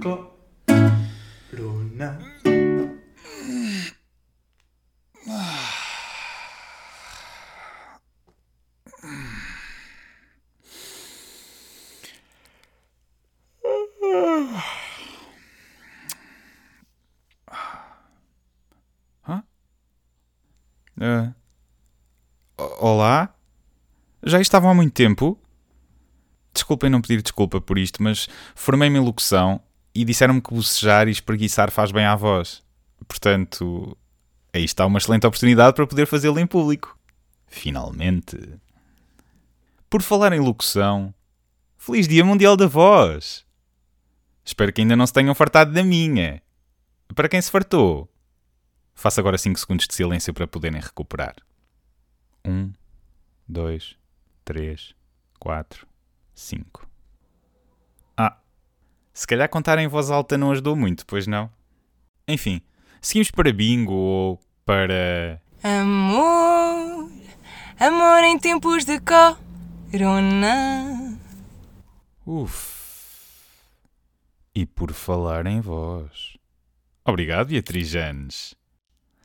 [0.00, 0.30] corona.
[19.24, 19.42] Ah.
[22.58, 23.34] o- olá?
[24.24, 25.38] Já estavam há muito tempo?
[26.52, 29.60] Desculpem não pedir desculpa por isto, mas formei-me em locução
[29.94, 32.62] e disseram-me que bocejar e espreguiçar faz bem à voz.
[33.06, 33.96] Portanto,
[34.52, 36.98] aí está uma excelente oportunidade para poder fazê-lo em público.
[37.46, 38.38] Finalmente.
[39.88, 41.12] Por falar em locução,
[41.76, 43.44] Feliz Dia Mundial da Voz!
[44.44, 46.42] Espero que ainda não se tenham fartado da minha.
[47.14, 48.08] Para quem se fartou,
[48.94, 51.34] faça agora 5 segundos de silêncio para poderem recuperar.
[52.44, 52.72] 1,
[53.48, 53.96] 2,
[54.44, 54.94] 3,
[55.38, 55.86] 4,
[56.34, 56.89] 5.
[59.12, 61.50] Se calhar contar em voz alta não ajudou muito, pois não?
[62.26, 62.60] Enfim,
[63.00, 65.40] seguimos para bingo ou para.
[65.62, 67.10] Amor,
[67.78, 71.18] amor em tempos de corona.
[72.24, 72.80] Uf.
[74.54, 76.36] E por falar em voz.
[77.04, 78.54] Obrigado, Beatriz Janes.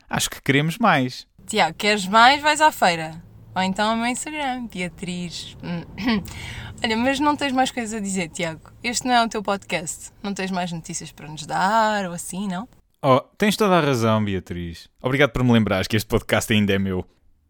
[0.10, 1.28] Acho que queremos mais.
[1.46, 2.42] Tiago, queres mais?
[2.42, 3.22] Vais à feira.
[3.56, 5.56] Ou então ao meu Instagram, Beatriz.
[6.84, 8.74] Olha, mas não tens mais coisas a dizer, Tiago.
[8.84, 10.12] Este não é o teu podcast.
[10.22, 12.68] Não tens mais notícias para nos dar ou assim, não?
[13.02, 14.90] Oh, tens toda a razão, Beatriz.
[15.02, 17.06] Obrigado por me lembrares que este podcast ainda é meu.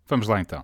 [0.08, 0.64] Vamos lá então.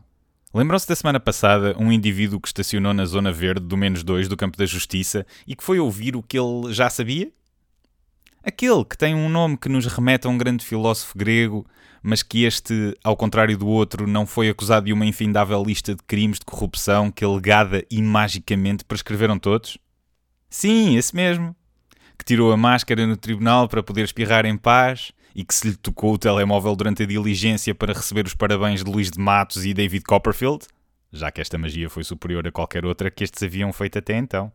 [0.54, 4.38] Lembram-se da semana passada um indivíduo que estacionou na zona verde do menos 2 do
[4.38, 7.32] Campo da Justiça e que foi ouvir o que ele já sabia?
[8.44, 11.66] Aquele que tem um nome que nos remete a um grande filósofo grego,
[12.02, 16.02] mas que este, ao contrário do outro, não foi acusado de uma infindável lista de
[16.04, 19.78] crimes de corrupção que alegada e magicamente prescreveram todos?
[20.50, 21.56] Sim, esse mesmo.
[22.18, 25.76] Que tirou a máscara no tribunal para poder espirrar em paz e que se lhe
[25.76, 29.74] tocou o telemóvel durante a diligência para receber os parabéns de Luís de Matos e
[29.74, 30.66] David Copperfield,
[31.12, 34.52] já que esta magia foi superior a qualquer outra que estes haviam feito até então.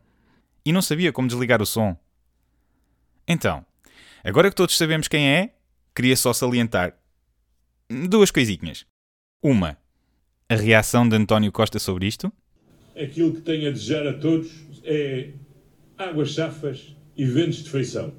[0.65, 1.97] E não sabia como desligar o som.
[3.27, 3.65] Então,
[4.23, 5.53] agora que todos sabemos quem é,
[5.95, 6.93] queria só salientar
[7.89, 8.85] duas coisinhas.
[9.41, 9.77] Uma,
[10.49, 12.31] a reação de António Costa sobre isto.
[12.95, 14.51] Aquilo que tenho a desejar a todos
[14.83, 15.33] é
[15.97, 18.13] águas chafas e ventos de feição,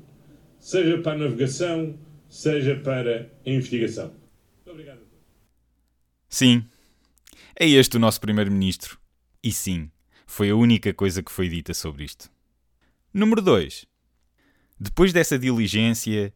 [0.59, 1.99] seja para a navegação,
[2.29, 4.07] seja para a investigação.
[4.07, 5.19] Muito obrigado a todos.
[6.29, 6.65] Sim,
[7.59, 8.99] é este o nosso Primeiro-Ministro.
[9.43, 9.91] E sim,
[10.27, 12.31] foi a única coisa que foi dita sobre isto.
[13.13, 13.87] Número 2.
[14.79, 16.33] Depois dessa diligência,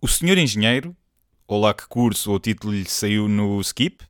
[0.00, 0.96] o senhor engenheiro,
[1.46, 4.04] ou lá que curso ou título lhe saiu no skip,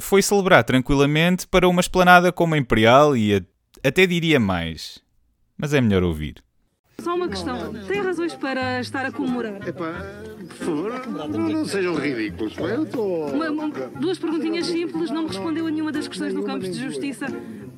[0.00, 3.42] foi celebrar tranquilamente para uma esplanada como a Imperial e a-
[3.88, 4.98] até diria mais.
[5.56, 6.42] Mas é melhor ouvir.
[7.00, 7.72] Só uma questão.
[7.86, 9.66] Tem razões para estar a comemorar?
[9.66, 9.92] Epá,
[10.48, 12.56] por favor, não, não sejam ridículos.
[12.58, 13.30] Eu estou.
[13.32, 16.74] Uma- uma- duas perguntinhas simples, não me respondeu a nenhuma das questões do campo de
[16.74, 17.26] justiça.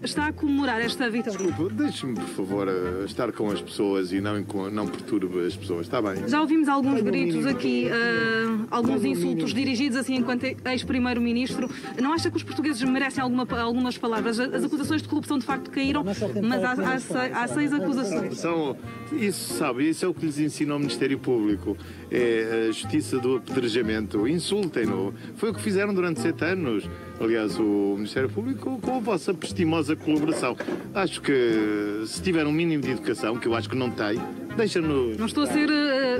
[0.02, 1.38] Está a comemorar esta vitória?
[1.38, 4.34] Desculpa, deixe-me, por favor, eh, estar com as pessoas e não,
[4.72, 6.26] não perturbe as pessoas, está bem?
[6.28, 11.70] Já ouvimos alguns gritos aqui, ah, alguns insultos dirigidos assim enquanto ex-primeiro-ministro.
[12.00, 14.40] Não acha que os portugueses merecem alguma, algumas palavras?
[14.40, 18.38] As acusações de corrupção de facto caíram, mas há, há sei- há seis acusações.
[18.38, 18.76] São,
[19.12, 21.76] isso, sabe, isso é o que lhes ensina o Ministério Público.
[22.10, 24.26] É a justiça do apedrejamento.
[24.28, 25.14] Insultem-no.
[25.36, 26.88] Foi o que fizeram durante sete anos.
[27.18, 30.56] Aliás, o Ministério Público com a vossa prestimosa colaboração.
[30.94, 34.20] Acho que se tiver um mínimo de educação, que eu acho que não tem,
[34.56, 35.16] deixa-nos.
[35.16, 35.68] Não estou a ser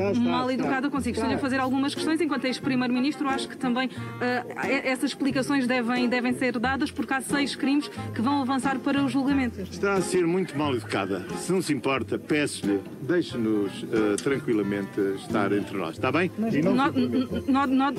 [0.00, 1.14] ah, mal educada consigo.
[1.16, 2.20] Estou-lhe a fazer algumas questões.
[2.20, 7.54] Enquanto ex-primeiro-ministro, acho que também e- essas explicações devem, devem ser dadas, porque há seis
[7.54, 9.60] crimes que vão avançar para o julgamento.
[9.60, 11.24] Está a ser muito mal educada.
[11.38, 16.30] Se não se importa, peço-lhe, deixe-nos eh, tranquilamente estar entre nós, está bem?
[16.52, 16.74] E não,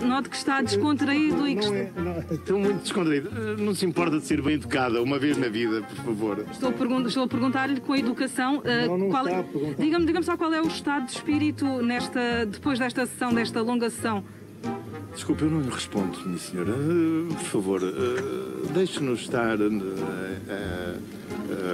[0.07, 3.29] Note, que está descontraído e que não é, não, estou muito descontraído.
[3.29, 6.45] Eh, Não se importa de ser bem educada uma vez na vida, por favor.
[6.51, 8.61] Estou a, pergun- a perguntar-lhe com a educação.
[8.65, 9.81] ah, Não, não qual- perguntar.
[9.81, 13.89] Diga-me diga só qual é o estado de espírito nesta, depois desta sessão, desta longa
[13.89, 14.23] sessão.
[15.13, 16.71] Desculpe, eu não lhe respondo, minha senhora.
[16.71, 20.97] Eh, por favor, eh, deixe-nos estar eh,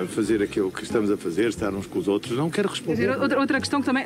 [0.03, 2.37] a fazer aquilo que estamos a fazer, estar uns com os outros.
[2.37, 2.95] Não quero Quer responder.
[2.95, 4.03] dizer, outra, outra questão que também,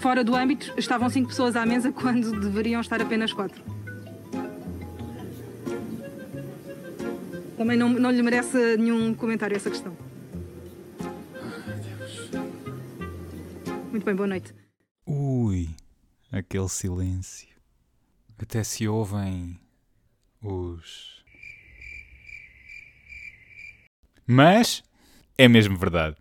[0.00, 3.62] fora do âmbito, estavam cinco pessoas à mesa quando deveriam estar apenas quatro.
[7.56, 9.96] Também não, não lhe merece nenhum comentário essa questão.
[13.92, 14.61] Muito bem, boa noite.
[16.42, 17.48] Aquele silêncio.
[18.36, 19.60] Até se ouvem
[20.42, 21.24] os.
[24.26, 24.82] Mas
[25.38, 26.16] é mesmo verdade.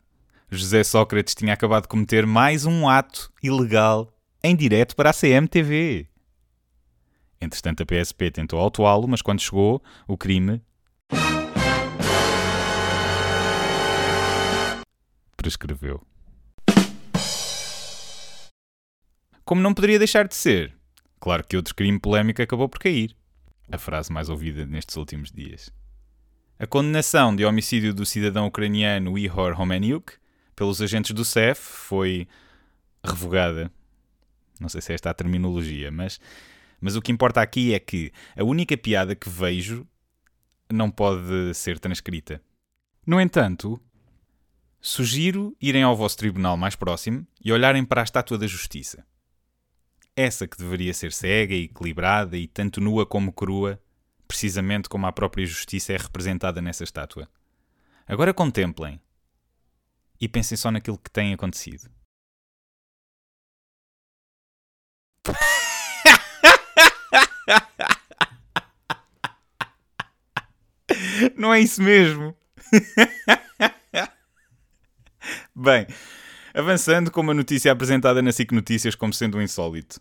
[0.51, 4.13] José Sócrates tinha acabado de cometer mais um ato ilegal
[4.43, 6.07] em direto para a CMTV.
[7.41, 10.61] Entretanto, a PSP tentou autuá-lo, mas quando chegou, o crime
[15.35, 16.05] prescreveu.
[19.51, 20.73] Como não poderia deixar de ser,
[21.19, 23.13] claro que outro crime polémico acabou por cair.
[23.69, 25.69] A frase mais ouvida nestes últimos dias.
[26.57, 30.13] A condenação de homicídio do cidadão ucraniano Ihor Homeniuk
[30.55, 32.29] pelos agentes do CEF foi
[33.03, 33.69] revogada.
[34.57, 36.17] Não sei se é esta a terminologia, mas,
[36.79, 39.85] mas o que importa aqui é que a única piada que vejo
[40.71, 42.41] não pode ser transcrita.
[43.05, 43.77] No entanto,
[44.79, 49.05] sugiro irem ao vosso tribunal mais próximo e olharem para a estátua da justiça.
[50.21, 53.81] Essa que deveria ser cega e equilibrada e tanto nua como crua,
[54.27, 57.27] precisamente como a própria justiça é representada nessa estátua.
[58.05, 59.01] Agora contemplem
[60.19, 61.89] e pensem só naquilo que tem acontecido.
[71.35, 72.37] Não é isso mesmo?
[75.55, 75.87] Bem,
[76.53, 79.99] avançando com uma notícia apresentada na SIC Notícias como sendo um insólito.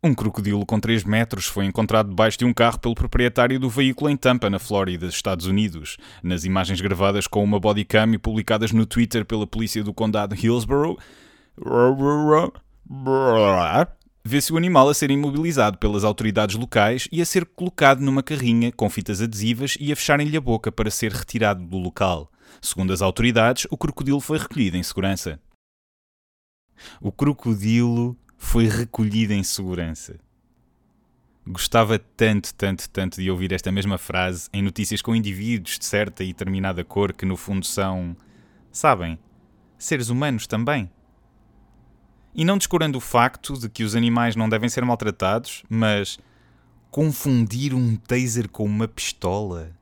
[0.00, 4.08] Um crocodilo com 3 metros foi encontrado debaixo de um carro pelo proprietário do veículo
[4.08, 5.96] em Tampa, na Flórida, Estados Unidos.
[6.22, 10.96] Nas imagens gravadas com uma bodycam e publicadas no Twitter pela polícia do condado Hillsborough,
[14.24, 18.70] vê-se o animal a ser imobilizado pelas autoridades locais e a ser colocado numa carrinha
[18.70, 22.30] com fitas adesivas e a fecharem-lhe a boca para ser retirado do local.
[22.62, 25.40] Segundo as autoridades, o crocodilo foi recolhido em segurança.
[27.00, 30.18] O crocodilo foi recolhido em segurança.
[31.46, 36.22] Gostava tanto, tanto, tanto de ouvir esta mesma frase em notícias com indivíduos de certa
[36.22, 38.16] e determinada cor que no fundo são,
[38.70, 39.18] sabem,
[39.76, 40.90] seres humanos também.
[42.34, 46.18] E não descurando o facto de que os animais não devem ser maltratados, mas
[46.90, 49.72] confundir um taser com uma pistola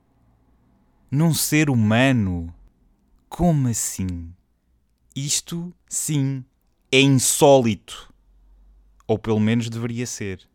[1.11, 2.53] num ser humano.
[3.29, 4.33] Como assim?
[5.15, 6.43] Isto, sim,
[6.91, 8.07] é insólito
[9.07, 10.47] ou pelo menos deveria ser.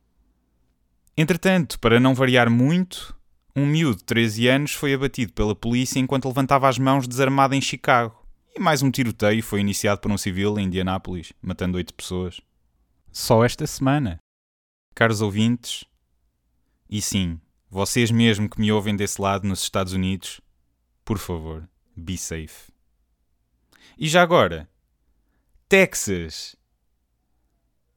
[1.17, 3.17] Entretanto, para não variar muito,
[3.57, 7.61] um miúdo de 13 anos foi abatido pela polícia enquanto levantava as mãos desarmado em
[7.61, 8.17] Chicago.
[8.55, 12.41] E mais um tiroteio foi iniciado por um civil em Indianápolis, matando oito pessoas.
[13.11, 14.19] Só esta semana.
[14.95, 15.85] Caros ouvintes,
[16.89, 17.41] e sim,
[17.71, 20.43] vocês mesmo que me ouvem desse lado nos Estados Unidos,
[21.03, 21.67] por favor,
[21.97, 22.71] be safe.
[23.97, 24.69] E já agora,
[25.69, 26.55] Texas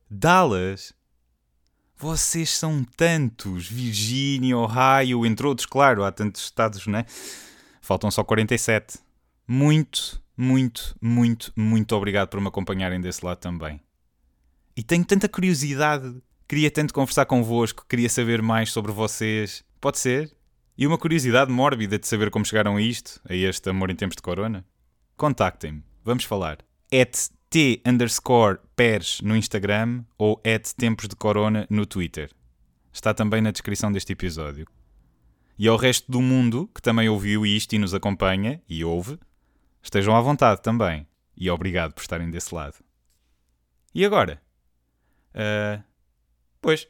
[0.10, 0.94] Dallas.
[1.98, 3.68] Vocês são tantos.
[3.68, 7.06] Virgínia, Ohio, entre outros, claro, há tantos estados, não é?
[7.82, 9.00] Faltam só 47.
[9.48, 13.80] Muito, muito, muito, muito obrigado por me acompanharem desse lado também.
[14.76, 16.22] E tenho tanta curiosidade.
[16.48, 19.64] Queria tanto conversar convosco, queria saber mais sobre vocês.
[19.80, 20.32] Pode ser?
[20.78, 24.16] E uma curiosidade mórbida de saber como chegaram a isto, a este amor em tempos
[24.18, 24.66] de corona?
[25.16, 26.58] Contactem-me, vamos falar.
[26.94, 32.30] At T underscore pers no Instagram ou at tempos de corona no Twitter.
[32.92, 34.68] Está também na descrição deste episódio.
[35.58, 39.18] E ao resto do mundo que também ouviu isto e nos acompanha e ouve,
[39.82, 41.08] estejam à vontade também.
[41.34, 42.76] E obrigado por estarem desse lado.
[43.94, 44.42] E agora?
[45.34, 45.82] Uh,
[46.60, 46.90] pois,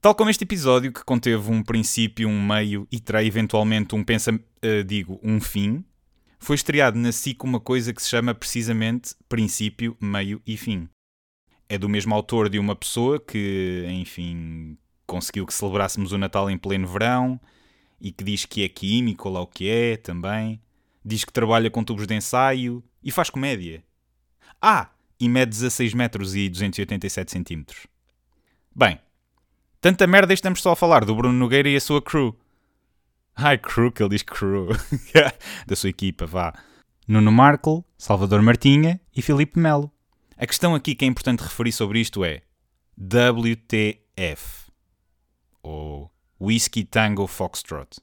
[0.00, 4.34] tal como este episódio que conteve um princípio, um meio e terá eventualmente um pensa,
[4.34, 5.84] uh, digo, um fim,
[6.38, 10.88] foi estreado na SIC uma coisa que se chama precisamente Princípio, Meio e Fim.
[11.68, 14.76] É do mesmo autor de uma pessoa que, enfim,
[15.06, 17.40] conseguiu que celebrássemos o Natal em pleno verão
[18.00, 20.60] e que diz que é químico, lá o que é também.
[21.04, 23.82] Diz que trabalha com tubos de ensaio e faz comédia.
[24.60, 24.90] Ah!
[25.18, 27.86] E mede 16 metros e 287 centímetros.
[28.74, 29.00] Bem,
[29.80, 32.36] tanta merda estamos só a falar do Bruno Nogueira e a sua crew.
[33.36, 34.68] Ai, crew, que ele diz crew.
[35.66, 36.54] da sua equipa, vá.
[37.06, 39.92] Nuno Markle, Salvador Martinha e Filipe Melo.
[40.38, 42.42] A questão aqui que é importante referir sobre isto é
[42.98, 44.70] WTF.
[45.62, 48.00] Ou Whiskey Tango Foxtrot.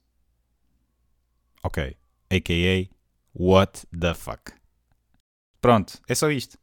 [1.63, 1.97] Ok.
[2.29, 2.89] A.K.A.
[3.33, 4.53] What the fuck.
[5.59, 6.57] Pronto, é só isto.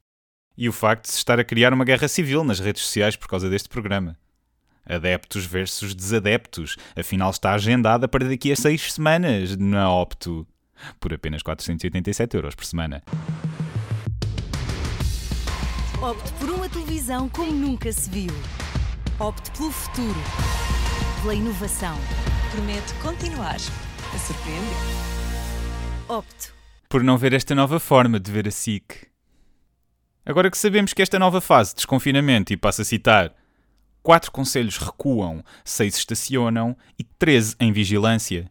[0.56, 3.28] E o facto de se estar a criar uma guerra civil nas redes sociais por
[3.28, 4.16] causa deste programa.
[4.90, 6.76] Adeptos versus desadeptos.
[6.96, 10.46] Afinal, está agendada para daqui a seis semanas na Opto.
[10.98, 13.02] Por apenas 487 euros por semana.
[16.02, 18.32] Opte por uma televisão como nunca se viu.
[19.18, 20.20] Opte pelo futuro.
[21.20, 21.96] Pela inovação.
[22.50, 25.10] Promete continuar a surpreender.
[26.08, 26.60] Opto.
[26.88, 29.06] por não ver esta nova forma de ver a SIC.
[30.26, 33.32] Agora que sabemos que esta nova fase de desconfinamento, e passo a citar,
[34.02, 38.50] quatro conselhos recuam, seis estacionam e 13 em vigilância.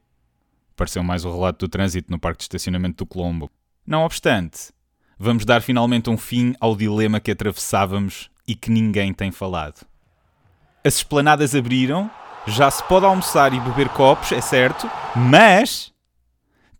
[0.76, 3.50] Pareceu mais o relato do trânsito no parque de estacionamento do Colombo.
[3.86, 4.72] Não obstante,
[5.18, 9.86] vamos dar finalmente um fim ao dilema que atravessávamos e que ninguém tem falado.
[10.84, 12.10] As esplanadas abriram,
[12.48, 15.92] já se pode almoçar e beber copos, é certo, mas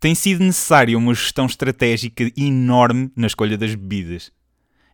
[0.00, 4.32] tem sido necessária uma gestão estratégica enorme na escolha das bebidas.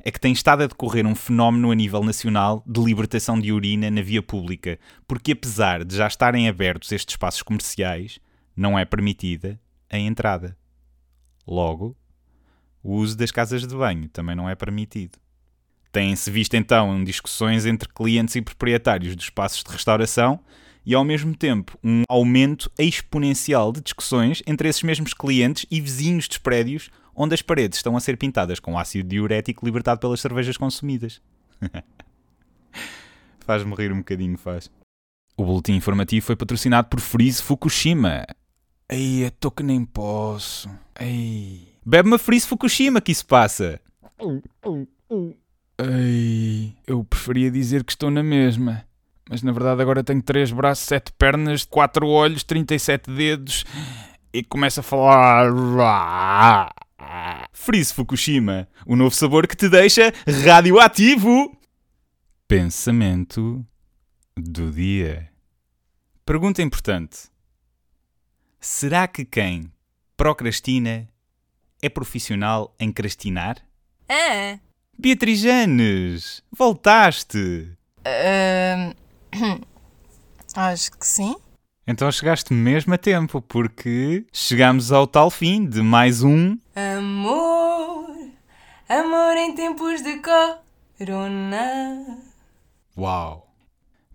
[0.06, 3.90] É que tem estado a decorrer um fenómeno a nível nacional de libertação de urina
[3.90, 8.20] na via pública, porque apesar de já estarem abertos estes espaços comerciais,
[8.56, 9.58] não é permitida
[9.90, 10.56] a entrada.
[11.44, 11.96] Logo,
[12.84, 15.18] o uso das casas de banho também não é permitido.
[15.90, 20.38] Têm-se visto então discussões entre clientes e proprietários dos espaços de restauração
[20.84, 26.28] e ao mesmo tempo um aumento exponencial de discussões entre esses mesmos clientes e vizinhos
[26.28, 30.56] dos prédios onde as paredes estão a ser pintadas com ácido diurético libertado pelas cervejas
[30.56, 31.20] consumidas.
[33.40, 34.70] Faz-me rir um bocadinho, faz.
[35.36, 38.26] O boletim informativo foi patrocinado por Freeze Fukushima.
[38.88, 40.68] Ei, estou que nem posso.
[40.98, 41.74] Ei.
[41.84, 43.80] Bebe uma Freeze Fukushima que isso passa.
[45.78, 48.84] Ei, eu preferia dizer que estou na mesma.
[49.28, 53.64] Mas na verdade agora tenho 3 braços, 7 pernas, 4 olhos, 37 dedos
[54.32, 56.72] e começo a falar.
[57.52, 60.12] Freeze Fukushima, o novo sabor que te deixa
[60.44, 61.56] radioativo.
[62.48, 63.66] Pensamento
[64.36, 65.30] do dia.
[66.24, 67.28] Pergunta importante:
[68.60, 69.72] Será que quem
[70.16, 71.08] procrastina
[71.82, 73.56] é profissional em crastinar?
[74.08, 74.58] Ah,
[74.98, 77.76] Beatriz Janes, voltaste!
[78.04, 78.94] ah,
[80.56, 81.36] acho que sim.
[81.88, 86.58] Então chegaste mesmo a tempo, porque chegamos ao tal fim de mais um.
[86.74, 88.10] Amor,
[88.88, 90.20] amor em tempos de
[90.98, 92.18] corona.
[92.98, 93.54] Uau!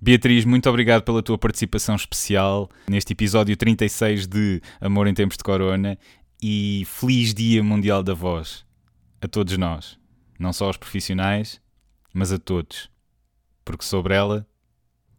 [0.01, 5.43] Beatriz, muito obrigado pela tua participação especial neste episódio 36 de Amor em Tempos de
[5.45, 5.97] Corona
[6.43, 8.65] e feliz Dia Mundial da Voz
[9.21, 9.97] a todos nós,
[10.37, 11.61] não só aos profissionais,
[12.13, 12.89] mas a todos.
[13.63, 14.45] Porque sobre ela,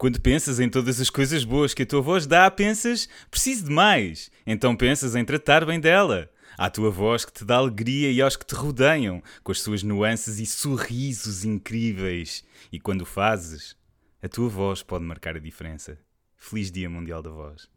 [0.02, 3.70] quando pensas em todas as coisas boas que a tua voz dá, pensas preciso de
[3.70, 4.32] mais.
[4.44, 6.28] Então pensas em tratar bem dela.
[6.58, 9.84] À tua voz que te dá alegria e aos que te rodeiam, com as suas
[9.84, 12.42] nuances e sorrisos incríveis.
[12.72, 13.76] E quando fazes,
[14.20, 15.96] a tua voz pode marcar a diferença.
[16.36, 17.70] Feliz Dia Mundial da Voz.